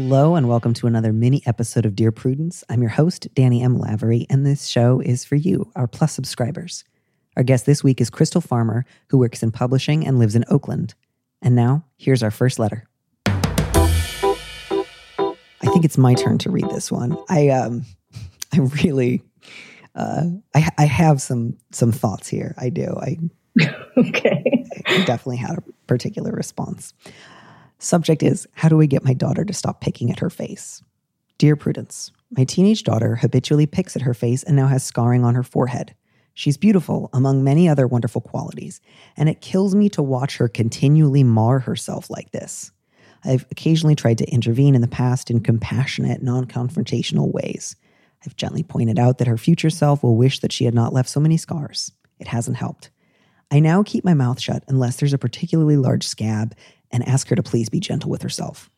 [0.00, 2.62] Hello, and welcome to another mini episode of Dear Prudence.
[2.68, 3.80] I'm your host, Danny M.
[3.80, 6.84] Lavery, and this show is for you, our Plus subscribers.
[7.36, 10.94] Our guest this week is Krystal Farmer, who works in publishing and lives in Oakland.
[11.42, 12.84] And now, here's our first letter.
[13.26, 13.66] I
[15.64, 17.18] think it's my turn to read this one.
[17.28, 17.84] I um,
[18.54, 19.24] I really,
[19.96, 22.54] uh, I I have some some thoughts here.
[22.56, 22.96] I do.
[23.00, 23.18] I
[23.96, 24.64] Okay.
[24.86, 26.94] I definitely had a particular response.
[27.78, 30.82] Subject is How do we get my daughter to stop picking at her face?
[31.38, 35.36] Dear Prudence, my teenage daughter habitually picks at her face and now has scarring on
[35.36, 35.94] her forehead.
[36.34, 38.80] She's beautiful, among many other wonderful qualities,
[39.16, 42.72] and it kills me to watch her continually mar herself like this.
[43.24, 47.76] I've occasionally tried to intervene in the past in compassionate, non confrontational ways.
[48.26, 51.08] I've gently pointed out that her future self will wish that she had not left
[51.08, 51.92] so many scars.
[52.18, 52.90] It hasn't helped.
[53.50, 56.54] I now keep my mouth shut unless there's a particularly large scab
[56.90, 58.70] and ask her to please be gentle with herself.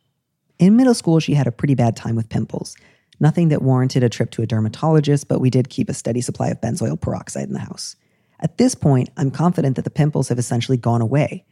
[0.59, 2.77] In middle school, she had a pretty bad time with pimples.
[3.19, 6.49] Nothing that warranted a trip to a dermatologist, but we did keep a steady supply
[6.49, 7.97] of benzoyl peroxide in the house.
[8.41, 11.45] At this point, I'm confident that the pimples have essentially gone away.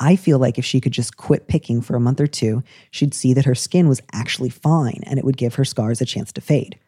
[0.00, 3.12] I feel like if she could just quit picking for a month or two, she'd
[3.12, 6.32] see that her skin was actually fine and it would give her scars a chance
[6.32, 6.78] to fade.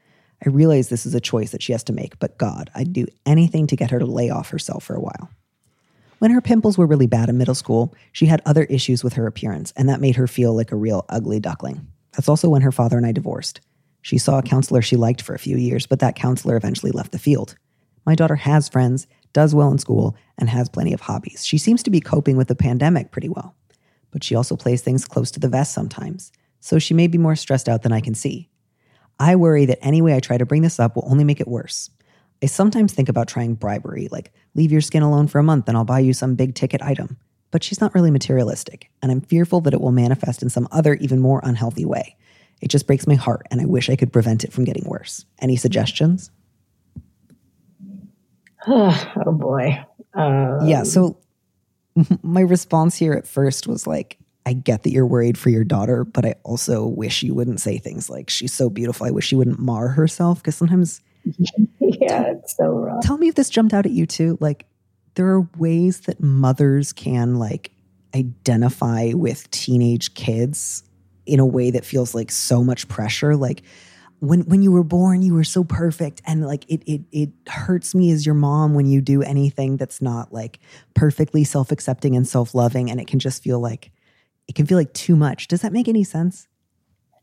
[0.44, 3.06] I realize this is a choice that she has to make, but God, I'd do
[3.26, 5.30] anything to get her to lay off herself for a while.
[6.22, 9.26] When her pimples were really bad in middle school, she had other issues with her
[9.26, 11.88] appearance, and that made her feel like a real ugly duckling.
[12.12, 13.60] That's also when her father and I divorced.
[14.02, 17.10] She saw a counselor she liked for a few years, but that counselor eventually left
[17.10, 17.56] the field.
[18.06, 21.44] My daughter has friends, does well in school, and has plenty of hobbies.
[21.44, 23.56] She seems to be coping with the pandemic pretty well.
[24.12, 26.30] But she also plays things close to the vest sometimes,
[26.60, 28.48] so she may be more stressed out than I can see.
[29.18, 31.48] I worry that any way I try to bring this up will only make it
[31.48, 31.90] worse.
[32.42, 35.76] I sometimes think about trying bribery, like leave your skin alone for a month and
[35.76, 37.16] I'll buy you some big ticket item.
[37.50, 40.94] But she's not really materialistic, and I'm fearful that it will manifest in some other,
[40.94, 42.16] even more unhealthy way.
[42.62, 45.26] It just breaks my heart, and I wish I could prevent it from getting worse.
[45.38, 46.30] Any suggestions?
[48.66, 49.84] oh boy.
[50.14, 51.18] Um, yeah, so
[52.22, 56.04] my response here at first was like, I get that you're worried for your daughter,
[56.04, 59.06] but I also wish you wouldn't say things like, she's so beautiful.
[59.06, 60.38] I wish she wouldn't mar herself.
[60.38, 61.00] Because sometimes
[61.80, 63.02] yeah, it's so rough.
[63.02, 64.66] tell me if this jumped out at you too like
[65.14, 67.70] there are ways that mothers can like
[68.14, 70.82] identify with teenage kids
[71.26, 73.62] in a way that feels like so much pressure like
[74.18, 77.94] when when you were born you were so perfect and like it it it hurts
[77.94, 80.60] me as your mom when you do anything that's not like
[80.94, 83.90] perfectly self-accepting and self-loving and it can just feel like
[84.48, 86.46] it can feel like too much does that make any sense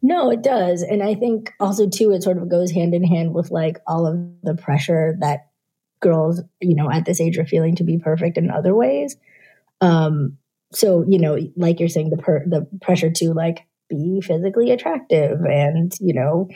[0.02, 0.82] No, it does.
[0.82, 4.08] And I think also too it sort of goes hand in hand with like all
[4.08, 5.48] of the pressure that
[6.00, 9.18] girls, you know, at this age are feeling to be perfect in other ways.
[9.82, 10.38] Um
[10.72, 15.42] so, you know, like you're saying the per- the pressure to like be physically attractive
[15.42, 16.48] and, you know,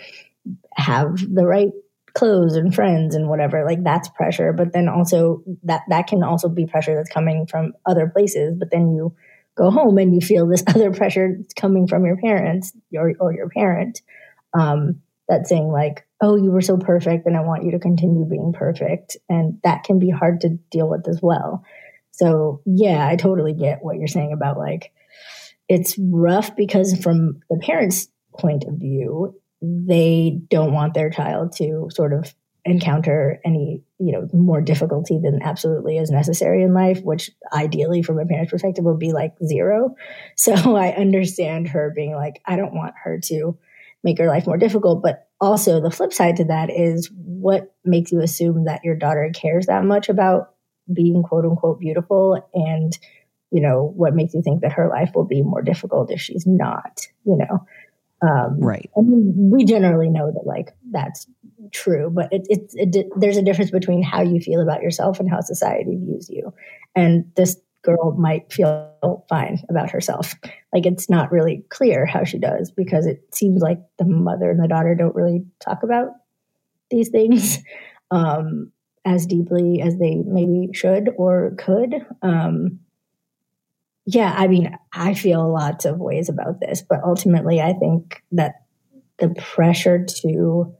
[0.75, 1.71] have the right
[2.13, 6.47] clothes and friends and whatever like that's pressure but then also that that can also
[6.47, 9.15] be pressure that's coming from other places but then you
[9.55, 13.49] go home and you feel this other pressure coming from your parents or, or your
[13.49, 14.01] parent
[14.53, 18.25] um, that's saying like oh you were so perfect and i want you to continue
[18.25, 19.17] being perfect.
[19.29, 21.63] And that can be hard to deal with as well.
[22.11, 24.91] So yeah i totally get what you're saying about like
[25.69, 31.87] it's rough because from the parents point of view they don't want their child to
[31.91, 32.33] sort of
[32.65, 38.17] encounter any you know more difficulty than absolutely is necessary in life which ideally from
[38.17, 39.95] a parent's perspective would be like zero.
[40.35, 43.57] So i understand her being like i don't want her to
[44.03, 45.01] make her life more difficult.
[45.01, 49.29] But also the flip side to that is what makes you assume that your daughter
[49.33, 50.53] cares that much about
[50.91, 52.97] being quote unquote beautiful and
[53.51, 56.45] you know what makes you think that her life will be more difficult if she's
[56.45, 57.65] not you know
[58.23, 61.27] um, right I mean, we generally know that like that's
[61.71, 65.29] true, but it, it's it, there's a difference between how you feel about yourself and
[65.29, 66.53] how society views you.
[66.95, 68.89] And this girl might feel
[69.27, 70.33] fine about herself.
[70.73, 74.63] Like it's not really clear how she does because it seems like the mother and
[74.63, 76.07] the daughter don't really talk about
[76.89, 77.59] these things
[78.11, 78.71] um,
[79.05, 81.93] as deeply as they maybe should or could.
[82.21, 82.79] Um,
[84.05, 88.63] yeah, I mean, I feel lots of ways about this, but ultimately, I think that
[89.19, 90.73] the pressure to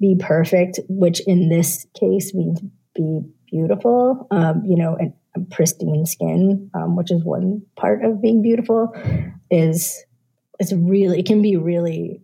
[0.00, 2.60] be perfect, which in this case means
[2.94, 8.42] be beautiful, um, you know, and pristine skin, um, which is one part of being
[8.42, 8.94] beautiful,
[9.50, 10.04] is
[10.58, 12.22] it's really it can be really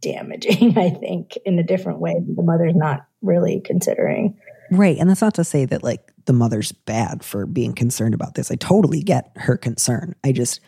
[0.00, 0.76] damaging.
[0.78, 4.36] I think in a different way the mother's not really considering.
[4.72, 8.34] Right, and that's not to say that like the mother's bad for being concerned about
[8.34, 8.52] this.
[8.52, 10.14] I totally get her concern.
[10.22, 10.60] I just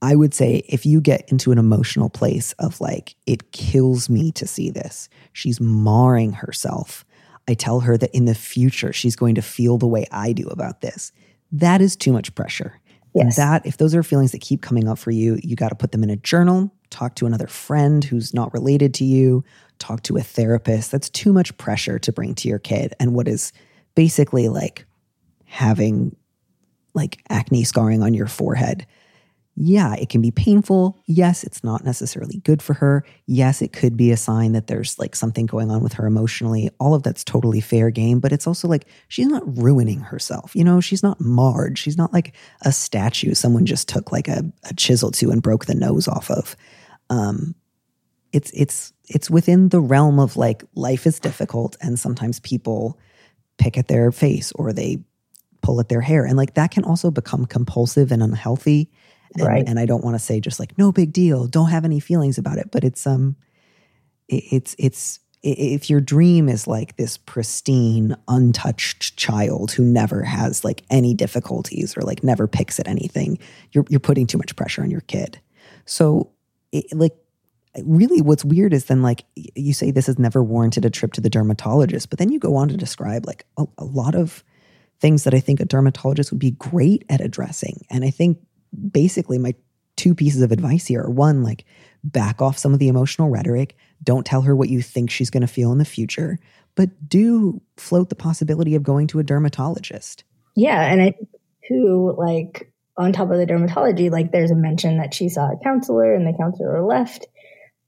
[0.00, 4.32] I would say if you get into an emotional place of like, it kills me
[4.32, 7.04] to see this, she's marring herself.
[7.46, 10.46] I tell her that in the future, she's going to feel the way I do
[10.46, 11.12] about this.
[11.52, 12.80] That is too much pressure.
[13.14, 13.24] Yes.
[13.24, 15.74] And that, if those are feelings that keep coming up for you, you got to
[15.74, 19.44] put them in a journal, talk to another friend who's not related to you,
[19.78, 20.92] talk to a therapist.
[20.92, 22.94] That's too much pressure to bring to your kid.
[22.98, 23.52] And what is
[23.96, 24.86] basically like
[25.46, 26.14] having
[26.94, 28.86] like acne scarring on your forehead
[29.58, 30.98] yeah, it can be painful.
[31.06, 33.04] Yes, it's not necessarily good for her.
[33.24, 36.68] Yes, it could be a sign that there's like something going on with her emotionally.
[36.78, 40.54] All of that's totally fair game, but it's also like she's not ruining herself.
[40.54, 41.78] You know, she's not marred.
[41.78, 45.64] She's not like a statue someone just took like a, a chisel to and broke
[45.64, 46.54] the nose off of.
[47.08, 47.54] Um,
[48.32, 52.98] it's it's it's within the realm of like life is difficult and sometimes people
[53.58, 54.98] pick at their face or they
[55.62, 58.90] pull at their hair and like that can also become compulsive and unhealthy
[59.34, 59.64] and, right.
[59.66, 62.38] and I don't want to say just like no big deal, don't have any feelings
[62.38, 63.36] about it, but it's um
[64.28, 70.64] it, it's it's if your dream is like this pristine, untouched child who never has
[70.64, 73.38] like any difficulties or like never picks at anything,
[73.72, 75.40] you're you're putting too much pressure on your kid.
[75.84, 76.32] So,
[76.72, 77.14] it, like,
[77.84, 81.20] really, what's weird is then like you say this has never warranted a trip to
[81.20, 84.44] the dermatologist, but then you go on to describe like a, a lot of
[85.00, 88.38] things that I think a dermatologist would be great at addressing, and I think
[88.90, 89.54] basically my
[89.96, 91.64] two pieces of advice here are one, like
[92.04, 93.76] back off some of the emotional rhetoric.
[94.02, 96.38] Don't tell her what you think she's going to feel in the future,
[96.74, 100.24] but do float the possibility of going to a dermatologist.
[100.54, 100.80] Yeah.
[100.80, 101.14] And I,
[101.66, 105.58] too, like on top of the dermatology, like there's a mention that she saw a
[105.62, 107.26] counselor and the counselor left,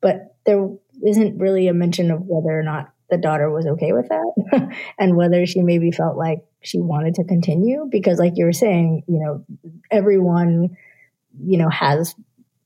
[0.01, 0.69] but there
[1.07, 5.17] isn't really a mention of whether or not the daughter was okay with that and
[5.17, 9.19] whether she maybe felt like she wanted to continue because like you were saying you
[9.19, 9.45] know
[9.91, 10.77] everyone
[11.41, 12.15] you know has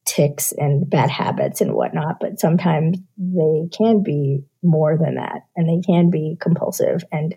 [0.04, 5.68] ticks and bad habits and whatnot but sometimes they can be more than that and
[5.68, 7.36] they can be compulsive and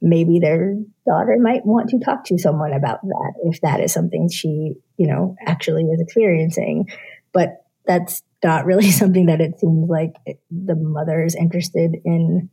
[0.00, 0.76] maybe their
[1.06, 5.06] daughter might want to talk to someone about that if that is something she you
[5.06, 6.88] know actually is experiencing.
[7.32, 10.14] But that's not really something that it seems like
[10.50, 12.50] the mother is interested in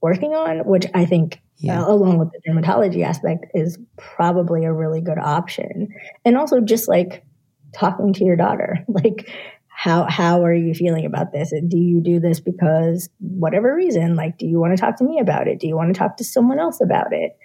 [0.00, 1.82] working on, which I think, yeah.
[1.82, 5.88] uh, along with the dermatology aspect, is probably a really good option.
[6.24, 7.24] And also just like
[7.72, 9.30] talking to your daughter, like,
[9.74, 11.50] how how are you feeling about this?
[11.50, 14.16] Do you do this because whatever reason?
[14.16, 15.60] Like, do you want to talk to me about it?
[15.60, 17.36] Do you want to talk to someone else about it?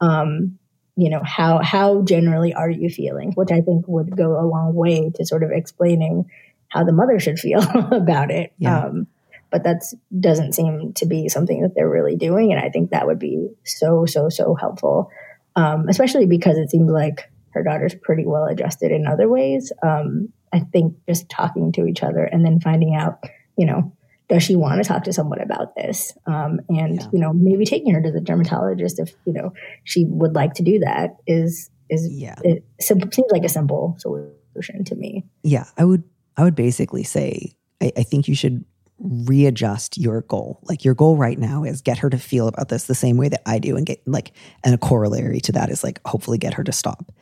[0.00, 0.58] Um,
[0.96, 3.32] you know, how how generally are you feeling?
[3.32, 6.24] Which I think would go a long way to sort of explaining
[6.68, 7.60] how the mother should feel
[7.92, 8.52] about it.
[8.58, 8.84] Yeah.
[8.84, 9.06] Um,
[9.50, 9.82] but that
[10.18, 12.52] doesn't seem to be something that they're really doing.
[12.52, 15.10] And I think that would be so, so, so helpful,
[15.54, 19.72] um, especially because it seems like her daughter's pretty well adjusted in other ways.
[19.82, 23.22] Um, I think just talking to each other and then finding out,
[23.56, 23.92] you know,
[24.28, 26.12] does she want to talk to someone about this?
[26.26, 27.06] Um, and yeah.
[27.12, 29.52] you know, maybe taking her to the dermatologist if you know
[29.84, 32.34] she would like to do that is is yeah.
[32.42, 35.24] it seems like a simple solution to me.
[35.42, 36.02] Yeah, I would
[36.36, 38.64] I would basically say I, I think you should
[38.98, 40.60] readjust your goal.
[40.64, 43.28] Like your goal right now is get her to feel about this the same way
[43.28, 44.32] that I do and get like
[44.64, 47.12] and a corollary to that is like hopefully get her to stop.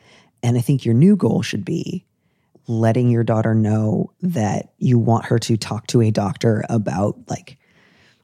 [0.41, 2.05] And I think your new goal should be
[2.67, 7.57] letting your daughter know that you want her to talk to a doctor about like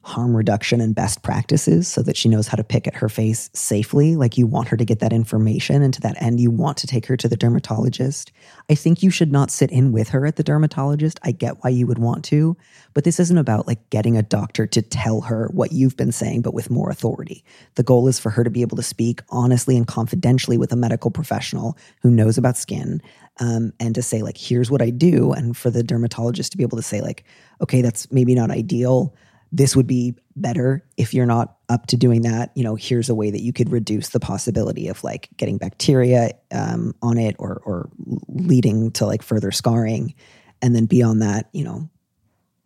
[0.03, 3.49] harm reduction and best practices so that she knows how to pick at her face
[3.53, 4.15] safely.
[4.15, 5.83] Like you want her to get that information.
[5.83, 8.31] And to that end, you want to take her to the dermatologist.
[8.69, 11.19] I think you should not sit in with her at the dermatologist.
[11.23, 12.57] I get why you would want to,
[12.93, 16.41] but this isn't about like getting a doctor to tell her what you've been saying,
[16.41, 17.43] but with more authority.
[17.75, 20.75] The goal is for her to be able to speak honestly and confidentially with a
[20.77, 23.01] medical professional who knows about skin
[23.39, 25.31] um, and to say, like, here's what I do.
[25.31, 27.23] And for the dermatologist to be able to say, like,
[27.61, 29.13] okay, that's maybe not ideal
[29.51, 32.51] this would be better if you're not up to doing that.
[32.55, 36.31] You know here's a way that you could reduce the possibility of like getting bacteria
[36.51, 37.89] um, on it or or
[38.27, 40.15] leading to like further scarring.
[40.61, 41.89] And then beyond that you know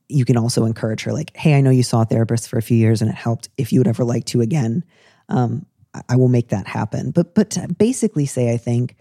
[0.07, 2.61] you can also encourage her like hey i know you saw a therapist for a
[2.61, 3.49] few years and it helped.
[3.57, 4.83] If you would ever like to again
[5.29, 5.65] um,
[6.09, 7.11] i will make that happen.
[7.11, 8.95] But but basically say i think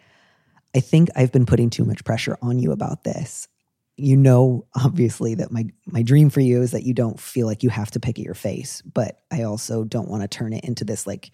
[0.74, 3.48] i think i've been putting too much pressure on you about this
[3.96, 7.62] you know obviously that my my dream for you is that you don't feel like
[7.62, 10.64] you have to pick at your face but i also don't want to turn it
[10.64, 11.30] into this like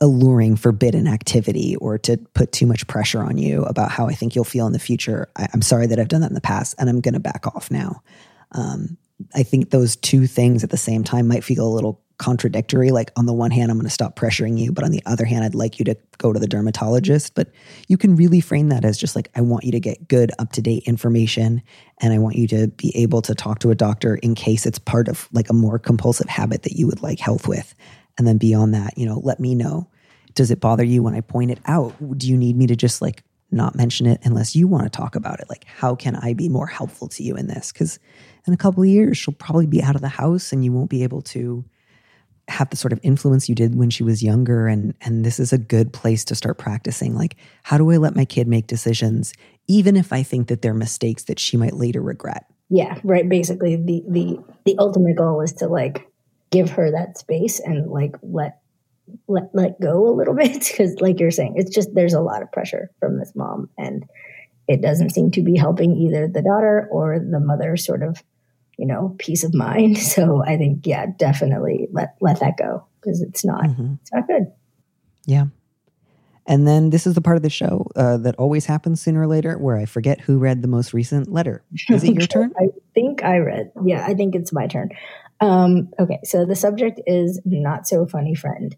[0.00, 4.34] alluring forbidden activity or to put too much pressure on you about how i think
[4.34, 5.28] you'll feel in the future.
[5.36, 7.46] I, am sorry that i've done that in the past and i'm going to back
[7.46, 8.02] off now.
[8.52, 8.96] Um,
[9.34, 12.90] i think those two things at the same time might feel a little contradictory.
[12.90, 15.24] Like, on the one hand, I'm going to stop pressuring you, but on the other
[15.24, 17.34] hand, I'd like you to go to the dermatologist.
[17.34, 17.50] But
[17.88, 20.52] you can really frame that as just like, I want you to get good, up
[20.52, 21.62] to date information.
[21.98, 24.78] And I want you to be able to talk to a doctor in case it's
[24.78, 27.74] part of like a more compulsive habit that you would like help with.
[28.18, 29.88] And then beyond that, you know, let me know.
[30.34, 31.94] Does it bother you when I point it out?
[32.18, 35.16] Do you need me to just like not mention it unless you want to talk
[35.16, 35.48] about it?
[35.48, 37.72] Like, how can I be more helpful to you in this?
[37.72, 37.98] Because
[38.46, 40.90] in a couple of years, she'll probably be out of the house and you won't
[40.90, 41.64] be able to
[42.50, 45.52] have the sort of influence you did when she was younger and and this is
[45.52, 49.32] a good place to start practicing like how do i let my kid make decisions
[49.68, 52.46] even if i think that they're mistakes that she might later regret?
[52.68, 56.08] Yeah right basically the the the ultimate goal is to like
[56.50, 58.60] give her that space and like let
[59.28, 62.42] let let go a little bit because like you're saying it's just there's a lot
[62.42, 64.04] of pressure from this mom and
[64.68, 68.22] it doesn't seem to be helping either the daughter or the mother sort of
[68.80, 69.98] you know, peace of mind.
[70.10, 73.94] So I think, yeah, definitely let let that go because it's not mm-hmm.
[74.00, 74.50] it's not good.
[75.26, 75.46] Yeah.
[76.46, 79.26] And then this is the part of the show uh, that always happens sooner or
[79.28, 81.62] later where I forget who read the most recent letter.
[81.90, 82.52] Is it your turn?
[82.58, 83.70] I think I read.
[83.84, 84.88] Yeah, I think it's my turn.
[85.40, 88.74] Um, okay, so the subject is not so funny friend.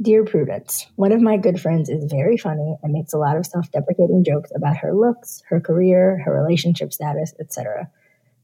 [0.00, 3.46] Dear Prudence, one of my good friends is very funny and makes a lot of
[3.46, 7.90] self deprecating jokes about her looks, her career, her relationship status, etc.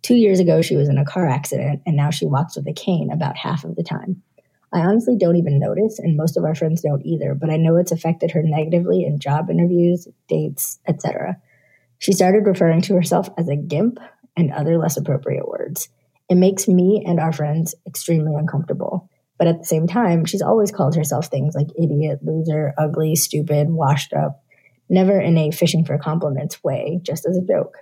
[0.03, 2.73] Two years ago, she was in a car accident, and now she walks with a
[2.73, 4.23] cane about half of the time.
[4.73, 7.77] I honestly don't even notice, and most of our friends don't either, but I know
[7.77, 11.41] it's affected her negatively in job interviews, dates, etc.
[11.99, 13.99] She started referring to herself as a gimp
[14.37, 15.89] and other less appropriate words.
[16.29, 19.09] It makes me and our friends extremely uncomfortable.
[19.39, 23.71] But at the same time, she's always called herself things like idiot, loser, ugly, stupid,
[23.71, 24.43] washed up,
[24.89, 27.79] never in a fishing for compliments way, just as a joke.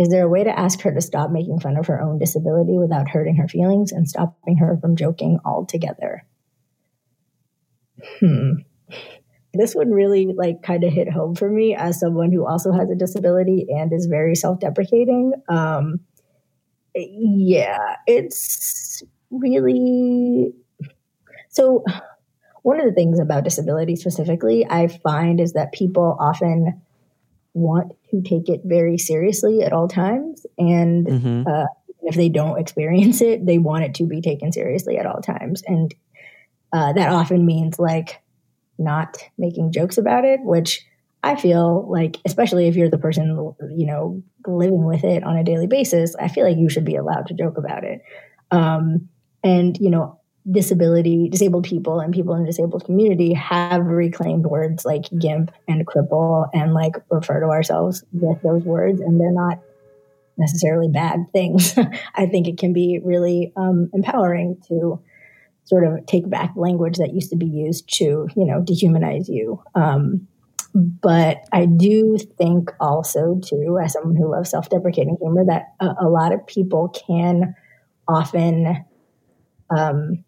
[0.00, 2.78] Is there a way to ask her to stop making fun of her own disability
[2.78, 6.24] without hurting her feelings and stopping her from joking altogether?
[8.18, 8.52] Hmm.
[9.52, 12.88] This one really like kind of hit home for me as someone who also has
[12.90, 15.34] a disability and is very self-deprecating.
[15.50, 16.00] Um,
[16.94, 20.54] yeah, it's really
[21.50, 21.84] so
[22.62, 26.80] one of the things about disability specifically I find is that people often
[27.52, 30.46] want to take it very seriously at all times.
[30.58, 31.48] And mm-hmm.
[31.48, 31.66] uh,
[32.02, 35.62] if they don't experience it, they want it to be taken seriously at all times.
[35.66, 35.94] And
[36.72, 38.22] uh, that often means like
[38.78, 40.86] not making jokes about it, which
[41.22, 45.44] I feel like, especially if you're the person, you know, living with it on a
[45.44, 48.00] daily basis, I feel like you should be allowed to joke about it.
[48.50, 49.08] Um,
[49.42, 50.19] and, you know,
[50.50, 55.86] disability, disabled people and people in the disabled community have reclaimed words like gimp and
[55.86, 59.58] cripple and like refer to ourselves with those words, and they're not
[60.36, 61.76] necessarily bad things.
[62.14, 65.00] I think it can be really um, empowering to
[65.64, 69.62] sort of take back language that used to be used to, you know, dehumanize you.
[69.74, 70.26] Um,
[70.74, 76.06] but I do think also, too, as someone who loves self deprecating humor, that a,
[76.06, 77.54] a, lot of people can
[78.06, 78.84] often
[79.76, 80.24] um,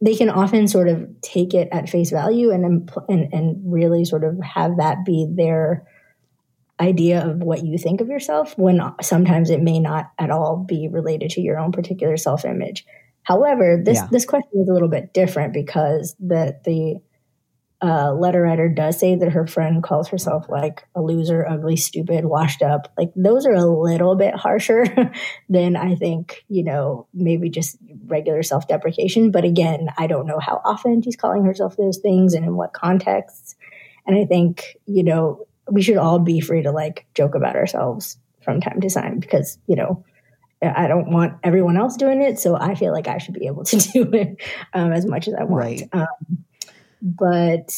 [0.00, 4.24] they can often sort of take it at face value and and and really sort
[4.24, 5.86] of have that be their
[6.80, 10.88] idea of what you think of yourself when sometimes it may not at all be
[10.88, 12.86] related to your own particular self-image.
[13.22, 14.08] However, this yeah.
[14.10, 16.96] this question is a little bit different because the the
[17.82, 22.26] uh, letter writer does say that her friend calls herself like a loser, ugly, stupid,
[22.26, 22.92] washed up.
[22.98, 24.84] Like those are a little bit harsher
[25.48, 29.30] than I think, you know, maybe just regular self deprecation.
[29.30, 32.74] But again, I don't know how often she's calling herself those things and in what
[32.74, 33.54] contexts.
[34.06, 38.18] And I think, you know, we should all be free to like joke about ourselves
[38.42, 40.04] from time to time because, you know,
[40.62, 42.38] I don't want everyone else doing it.
[42.38, 44.36] So I feel like I should be able to do it
[44.74, 45.64] um, as much as I want.
[45.64, 45.88] Right.
[45.92, 46.44] Um,
[47.02, 47.72] but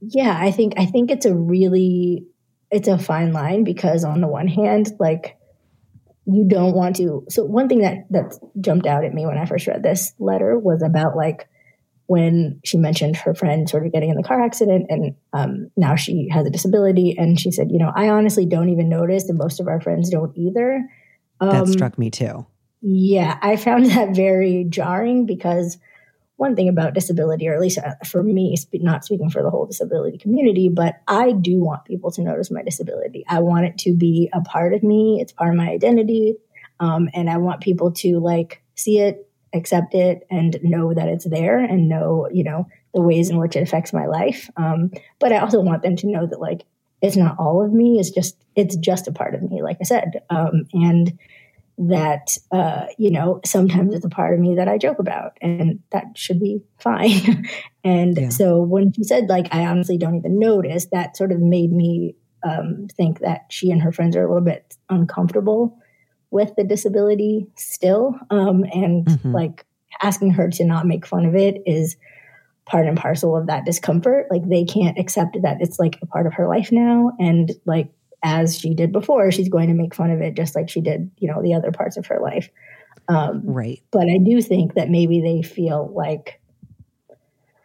[0.00, 2.26] yeah, I think I think it's a really
[2.70, 5.36] it's a fine line because on the one hand, like
[6.26, 9.46] you don't want to so one thing that that jumped out at me when I
[9.46, 11.48] first read this letter was about like
[12.06, 15.96] when she mentioned her friend sort of getting in the car accident and um, now
[15.96, 19.38] she has a disability and she said you know i honestly don't even notice and
[19.38, 20.88] most of our friends don't either.
[21.40, 22.46] Um, that struck me too.
[22.80, 25.78] yeah i found that very jarring because
[26.36, 29.66] one thing about disability, or at least uh, for me, not speaking for the whole
[29.66, 33.24] disability community, but I do want people to notice my disability.
[33.28, 35.18] I want it to be a part of me.
[35.20, 36.36] It's part of my identity.
[36.78, 41.28] Um, and I want people to like see it, accept it, and know that it's
[41.28, 44.50] there and know, you know, the ways in which it affects my life.
[44.58, 46.64] Um, but I also want them to know that like
[47.00, 47.98] it's not all of me.
[47.98, 50.22] It's just, it's just a part of me, like I said.
[50.28, 51.18] Um, and,
[51.78, 55.80] that uh, you know sometimes it's a part of me that I joke about, and
[55.92, 57.46] that should be fine.
[57.84, 58.28] and yeah.
[58.30, 62.16] so when she said like I honestly don't even notice, that sort of made me
[62.42, 65.78] um, think that she and her friends are a little bit uncomfortable
[66.30, 69.32] with the disability still, um, and mm-hmm.
[69.32, 69.66] like
[70.02, 71.96] asking her to not make fun of it is
[72.66, 74.26] part and parcel of that discomfort.
[74.30, 77.90] Like they can't accept that it's like a part of her life now, and like
[78.26, 81.12] as she did before, she's going to make fun of it just like she did,
[81.18, 82.50] you know, the other parts of her life.
[83.06, 83.80] Um, right.
[83.92, 86.40] But I do think that maybe they feel like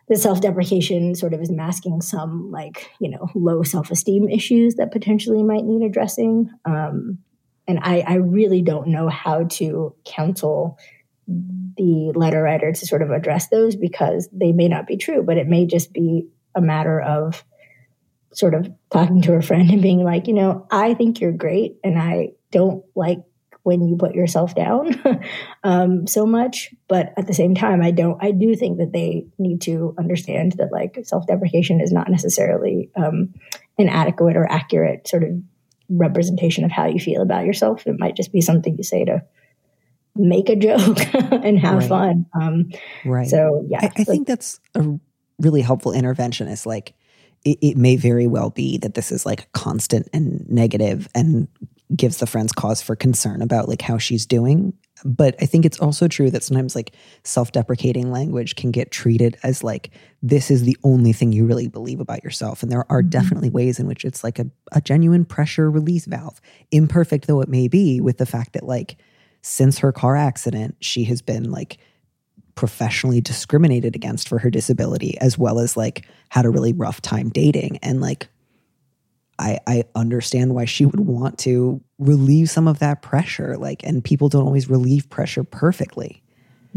[0.08, 4.76] the self deprecation sort of is masking some, like, you know, low self esteem issues
[4.76, 6.52] that potentially might need addressing.
[6.64, 7.18] Um,
[7.68, 10.78] and I, I really don't know how to counsel
[11.28, 15.38] the letter writer to sort of address those because they may not be true, but
[15.38, 17.44] it may just be a matter of
[18.34, 21.78] sort of talking to a friend and being like, you know, I think you're great
[21.84, 23.20] and I don't like
[23.64, 25.00] when you put yourself down
[25.64, 26.74] um, so much.
[26.88, 30.54] But at the same time, I don't, I do think that they need to understand
[30.54, 33.34] that like self deprecation is not necessarily um,
[33.78, 35.32] an adequate or accurate sort of
[35.90, 37.86] representation of how you feel about yourself.
[37.86, 39.24] It might just be something you say to
[40.16, 41.90] make a joke and have right.
[41.90, 42.26] fun.
[42.40, 42.72] Um,
[43.06, 43.28] right.
[43.28, 43.80] So, yeah.
[43.82, 45.00] I, I like, think that's a
[45.40, 46.94] really helpful intervention is like,
[47.44, 51.48] it, it may very well be that this is like constant and negative and
[51.96, 55.80] gives the friends cause for concern about like how she's doing but i think it's
[55.80, 56.94] also true that sometimes like
[57.24, 59.90] self-deprecating language can get treated as like
[60.22, 63.10] this is the only thing you really believe about yourself and there are mm-hmm.
[63.10, 66.40] definitely ways in which it's like a, a genuine pressure release valve
[66.72, 68.98] imperfect though it may be with the fact that like
[69.42, 71.78] since her car accident she has been like
[72.56, 77.30] professionally discriminated against for her disability as well as like had a really rough time
[77.30, 77.78] dating.
[77.78, 78.28] And like
[79.40, 84.04] I, I understand why she would want to relieve some of that pressure like and
[84.04, 86.24] people don't always relieve pressure perfectly.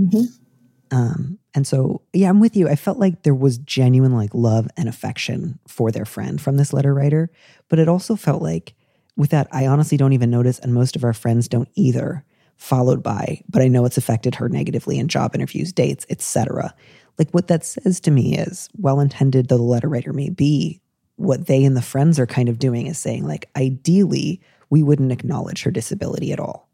[0.00, 0.96] Mm-hmm.
[0.96, 2.68] um, and so yeah i'm with you.
[2.68, 6.72] I felt like there was genuine like love and affection for their friend from this
[6.72, 7.30] letter writer
[7.68, 8.74] but it also felt like
[9.16, 12.24] with that i honestly don't even notice and most of our friends don't either
[12.56, 16.74] followed by, but I know it's affected her negatively in job interviews, dates, etc.
[17.18, 20.80] Like what that says to me is, well intended though the letter writer may be,
[21.16, 24.40] what they and the friends are kind of doing is saying, like, ideally,
[24.70, 26.68] we wouldn't acknowledge her disability at all.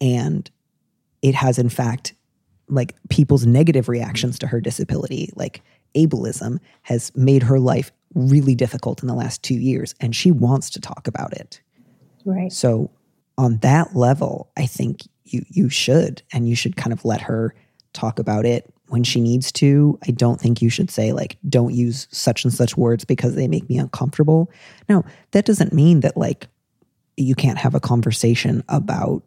[0.00, 0.48] And
[1.22, 2.14] it has, in fact,
[2.68, 5.62] like people's negative reactions to her disability, like
[5.96, 9.94] ableism, has made her life really difficult in the last two years.
[10.00, 11.60] And she wants to talk about it.
[12.24, 12.52] Right.
[12.52, 12.90] So,
[13.38, 17.54] on that level, I think you you should and you should kind of let her
[17.92, 19.98] talk about it when she needs to.
[20.06, 23.48] I don't think you should say like don't use such and such words because they
[23.48, 24.50] make me uncomfortable.
[24.88, 26.48] No, that doesn't mean that like
[27.16, 29.22] you can't have a conversation about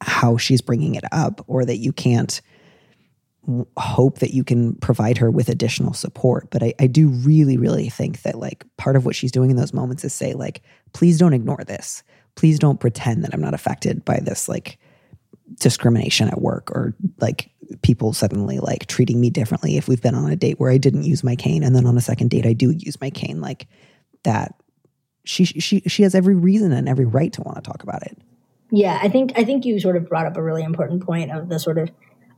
[0.00, 2.40] how she's bringing it up or that you can't
[3.76, 7.88] hope that you can provide her with additional support but I, I do really really
[7.88, 10.62] think that like part of what she's doing in those moments is say like
[10.92, 12.04] please don't ignore this
[12.36, 14.78] please don't pretend that i'm not affected by this like
[15.58, 17.50] discrimination at work or like
[17.82, 21.04] people suddenly like treating me differently if we've been on a date where I didn't
[21.04, 23.66] use my cane and then on a second date I do use my cane like
[24.24, 24.54] that
[25.24, 28.18] she she she has every reason and every right to want to talk about it.
[28.70, 31.48] Yeah, I think I think you sort of brought up a really important point of
[31.48, 31.90] the sort of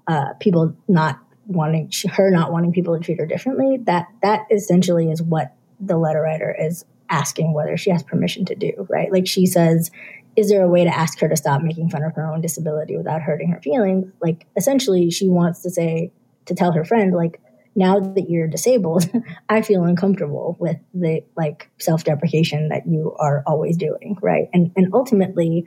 [0.07, 3.79] uh, people not wanting her not wanting people to treat her differently.
[3.85, 8.55] That that essentially is what the letter writer is asking whether she has permission to
[8.55, 9.13] do, right?
[9.13, 9.91] Like she says,
[10.37, 12.97] is there a way to ask her to stop making fun of her own disability
[12.97, 14.13] without hurting her feelings?
[14.21, 16.13] Like, essentially, she wants to say,
[16.47, 17.41] to tell her friend, like,
[17.77, 19.11] now that you're disabled,
[19.49, 24.49] I feel uncomfortable with the like self deprecation that you are always doing, right?
[24.53, 25.67] And and ultimately,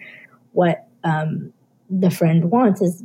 [0.53, 1.53] what um,
[1.89, 3.03] the friend wants is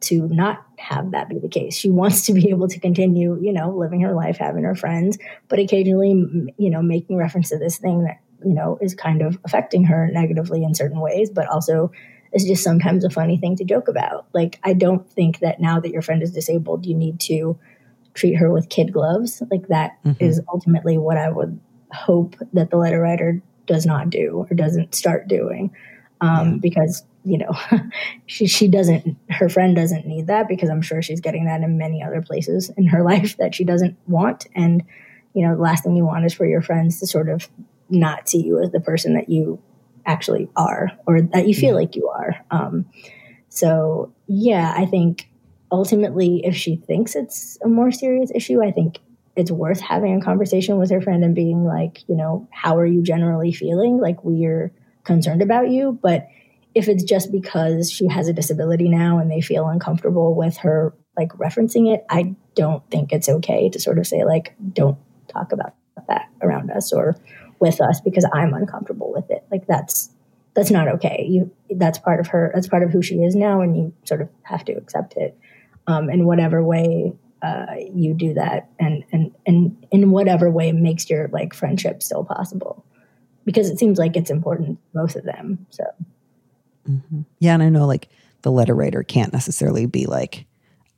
[0.00, 1.76] to not have that be the case.
[1.76, 5.18] She wants to be able to continue, you know, living her life, having her friends,
[5.48, 9.38] but occasionally, you know, making reference to this thing that you know, is kind of
[9.44, 11.90] affecting her negatively in certain ways, but also
[12.32, 14.26] is just sometimes a funny thing to joke about.
[14.32, 17.58] Like, I don't think that now that your friend is disabled, you need to
[18.14, 19.42] treat her with kid gloves.
[19.50, 20.22] Like, that mm-hmm.
[20.22, 21.60] is ultimately what I would
[21.92, 25.70] hope that the letter writer does not do or doesn't start doing.
[26.20, 26.58] um, yeah.
[26.60, 27.52] because you know
[28.26, 31.78] she she doesn't her friend doesn't need that because I'm sure she's getting that in
[31.78, 34.82] many other places in her life that she doesn't want and
[35.34, 37.48] you know the last thing you want is for your friends to sort of
[37.88, 39.60] not see you as the person that you
[40.06, 41.74] actually are or that you feel yeah.
[41.74, 42.44] like you are.
[42.50, 42.86] Um,
[43.48, 45.28] so yeah I think
[45.70, 48.98] ultimately if she thinks it's a more serious issue I think
[49.36, 52.86] it's worth having a conversation with her friend and being like you know how are
[52.86, 53.98] you generally feeling?
[53.98, 54.72] Like we're
[55.04, 55.98] concerned about you.
[56.02, 56.28] But
[56.74, 60.92] if it's just because she has a disability now and they feel uncomfortable with her
[61.16, 65.52] like referencing it, I don't think it's okay to sort of say like don't talk
[65.52, 65.74] about
[66.08, 67.16] that around us or
[67.64, 69.42] with us because I'm uncomfortable with it.
[69.50, 70.10] Like that's
[70.54, 71.26] that's not okay.
[71.28, 71.50] You
[71.82, 72.52] that's part of her.
[72.54, 75.36] That's part of who she is now, and you sort of have to accept it
[75.86, 81.10] um, in whatever way uh, you do that, and and and in whatever way makes
[81.10, 82.84] your like friendship still possible,
[83.44, 85.66] because it seems like it's important both of them.
[85.70, 85.84] So.
[86.88, 87.22] Mm-hmm.
[87.38, 87.54] Yeah.
[87.54, 88.10] And I know like
[88.42, 90.44] the letter writer can't necessarily be like,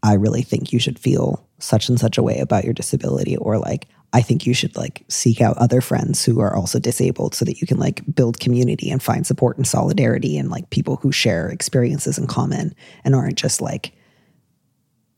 [0.02, 3.56] I really think you should feel such and such a way about your disability, or
[3.58, 7.44] like, I think you should like seek out other friends who are also disabled so
[7.44, 11.12] that you can like build community and find support and solidarity and like people who
[11.12, 13.92] share experiences in common and aren't just like,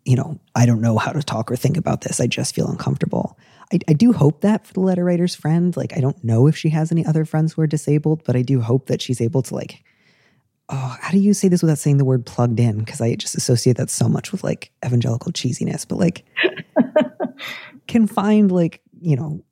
[0.04, 2.18] you know, I don't know how to talk or think about this.
[2.18, 3.38] I just feel uncomfortable.
[3.72, 5.76] I, I do hope that for the letter writer's friend.
[5.76, 8.42] Like, I don't know if she has any other friends who are disabled, but I
[8.42, 9.84] do hope that she's able to like
[10.68, 12.78] oh, how do you say this without saying the word plugged in?
[12.78, 16.24] Because I just associate that so much with like evangelical cheesiness, but like
[17.88, 19.42] can find like, you know,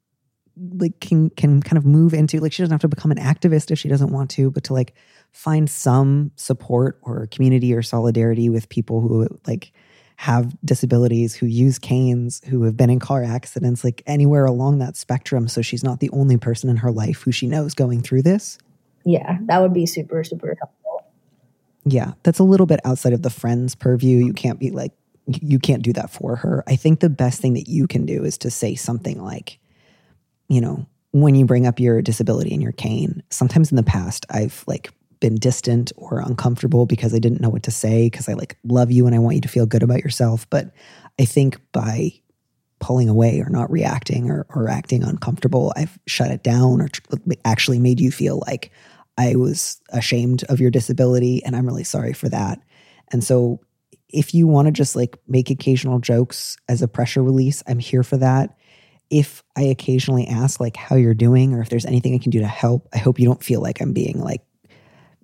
[0.72, 3.70] like can can kind of move into like she doesn't have to become an activist
[3.70, 4.94] if she doesn't want to, but to like
[5.32, 9.72] find some support or community or solidarity with people who like
[10.16, 14.96] have disabilities, who use canes, who have been in car accidents, like anywhere along that
[14.96, 15.46] spectrum.
[15.46, 18.58] So she's not the only person in her life who she knows going through this.
[19.04, 20.75] Yeah, that would be super, super helpful
[21.88, 24.18] yeah, that's a little bit outside of the friend's purview.
[24.18, 24.92] You can't be like,
[25.26, 26.64] you can't do that for her.
[26.66, 29.58] I think the best thing that you can do is to say something like,
[30.48, 34.26] you know, when you bring up your disability and your cane, sometimes in the past
[34.30, 38.34] I've like been distant or uncomfortable because I didn't know what to say because I
[38.34, 40.48] like love you and I want you to feel good about yourself.
[40.50, 40.72] But
[41.20, 42.12] I think by
[42.80, 46.88] pulling away or not reacting or, or acting uncomfortable, I've shut it down or
[47.44, 48.72] actually made you feel like
[49.18, 52.60] I was ashamed of your disability and I'm really sorry for that.
[53.12, 53.60] And so
[54.08, 58.02] if you want to just like make occasional jokes as a pressure release, I'm here
[58.02, 58.56] for that.
[59.08, 62.40] If I occasionally ask like how you're doing or if there's anything I can do
[62.40, 64.42] to help, I hope you don't feel like I'm being like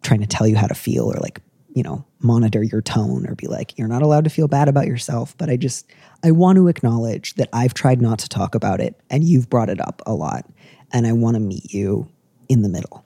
[0.03, 1.41] trying to tell you how to feel or like,
[1.75, 4.87] you know, monitor your tone or be like you're not allowed to feel bad about
[4.87, 5.91] yourself, but I just
[6.23, 9.71] I want to acknowledge that I've tried not to talk about it and you've brought
[9.71, 10.49] it up a lot
[10.93, 12.09] and I want to meet you
[12.49, 13.05] in the middle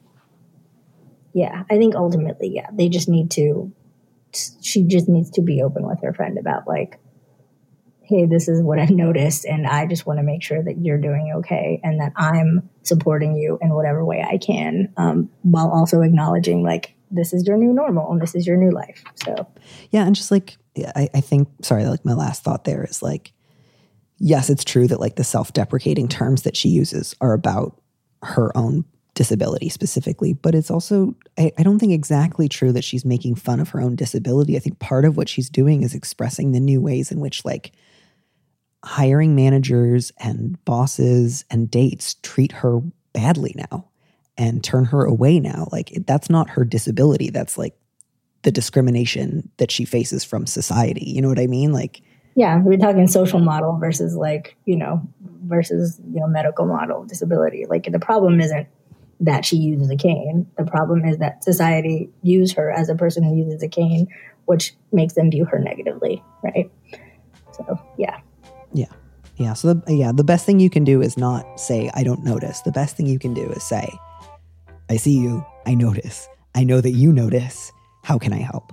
[1.37, 3.71] yeah, I think ultimately, yeah, they just need to,
[4.33, 6.99] she just needs to be open with her friend about like,
[8.01, 10.97] hey, this is what I've noticed, and I just want to make sure that you're
[10.97, 16.01] doing okay and that I'm supporting you in whatever way I can, um, while also
[16.01, 19.05] acknowledging like this is your new normal and this is your new life.
[19.23, 19.47] So,
[19.91, 20.57] yeah, and just like
[20.95, 23.35] I, I think, sorry, like my last thought there is like,
[24.17, 27.79] yes, it's true that like the self deprecating terms that she uses are about
[28.23, 28.87] her own
[29.17, 33.61] disability specifically, but it's also, I, I, don't think exactly true that she's making fun
[33.61, 34.57] of her own disability.
[34.57, 37.73] I think part of what she's doing is expressing the new ways in which, like,
[38.85, 42.81] hiring managers and bosses and dates treat her
[43.15, 43.89] badly now
[44.37, 45.67] and turn her away now.
[45.73, 47.31] Like, that's not her disability.
[47.31, 47.75] That's like
[48.43, 51.05] the discrimination that she faces from society.
[51.07, 51.73] You know what I mean?
[51.73, 52.03] Like,
[52.35, 55.01] yeah, we're talking social model versus like, you know,
[55.47, 57.65] versus, you know, medical model disability.
[57.67, 58.69] Like the problem isn't
[59.21, 60.47] that she uses a cane.
[60.59, 64.09] The problem is that society views her as a person who uses a cane,
[64.45, 66.71] which makes them view her negatively, right?
[67.53, 68.19] So, yeah.
[68.73, 68.93] Yeah.
[69.37, 69.55] Yeah.
[69.55, 72.61] So, the, yeah, the best thing you can do is not say, I don't notice.
[72.63, 73.89] The best thing you can do is say,
[74.91, 75.45] I see you.
[75.67, 76.29] I notice.
[76.55, 77.73] I know that you notice.
[78.03, 78.73] How can I help?